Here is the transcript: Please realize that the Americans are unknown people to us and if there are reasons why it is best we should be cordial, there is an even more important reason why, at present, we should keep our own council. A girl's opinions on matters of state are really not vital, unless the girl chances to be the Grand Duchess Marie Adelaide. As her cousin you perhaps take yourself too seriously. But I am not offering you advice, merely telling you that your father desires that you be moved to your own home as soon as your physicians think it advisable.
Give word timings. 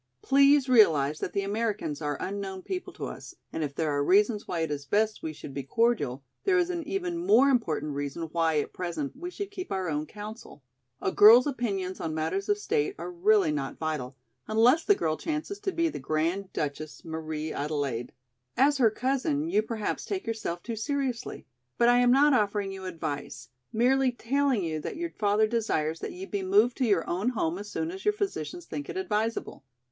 Please 0.23 0.67
realize 0.67 1.19
that 1.19 1.31
the 1.31 1.43
Americans 1.43 2.01
are 2.01 2.17
unknown 2.19 2.63
people 2.63 2.91
to 2.93 3.05
us 3.05 3.35
and 3.53 3.63
if 3.63 3.75
there 3.75 3.91
are 3.91 4.03
reasons 4.03 4.47
why 4.47 4.61
it 4.61 4.71
is 4.71 4.83
best 4.83 5.21
we 5.21 5.31
should 5.31 5.53
be 5.53 5.61
cordial, 5.61 6.23
there 6.43 6.57
is 6.57 6.71
an 6.71 6.81
even 6.87 7.23
more 7.23 7.49
important 7.49 7.93
reason 7.93 8.23
why, 8.31 8.57
at 8.59 8.73
present, 8.73 9.15
we 9.15 9.29
should 9.29 9.51
keep 9.51 9.71
our 9.71 9.87
own 9.87 10.07
council. 10.07 10.63
A 11.03 11.11
girl's 11.11 11.45
opinions 11.45 11.99
on 11.99 12.15
matters 12.15 12.49
of 12.49 12.57
state 12.57 12.95
are 12.97 13.11
really 13.11 13.51
not 13.51 13.77
vital, 13.77 14.17
unless 14.47 14.83
the 14.83 14.95
girl 14.95 15.17
chances 15.17 15.59
to 15.59 15.71
be 15.71 15.87
the 15.87 15.99
Grand 15.99 16.51
Duchess 16.51 17.05
Marie 17.05 17.53
Adelaide. 17.53 18.11
As 18.57 18.79
her 18.79 18.89
cousin 18.89 19.49
you 19.51 19.61
perhaps 19.61 20.03
take 20.03 20.25
yourself 20.25 20.63
too 20.63 20.75
seriously. 20.75 21.45
But 21.77 21.89
I 21.89 21.99
am 21.99 22.09
not 22.09 22.33
offering 22.33 22.71
you 22.71 22.85
advice, 22.85 23.49
merely 23.71 24.11
telling 24.11 24.63
you 24.63 24.79
that 24.79 24.97
your 24.97 25.11
father 25.11 25.45
desires 25.45 25.99
that 25.99 26.11
you 26.13 26.25
be 26.25 26.41
moved 26.41 26.77
to 26.77 26.85
your 26.87 27.07
own 27.07 27.29
home 27.29 27.59
as 27.59 27.69
soon 27.69 27.91
as 27.91 28.03
your 28.03 28.15
physicians 28.15 28.65
think 28.65 28.89
it 28.89 28.97
advisable. 28.97 29.63